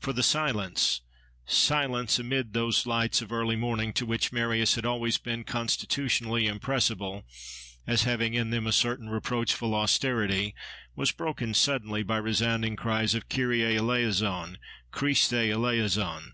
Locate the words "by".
12.02-12.16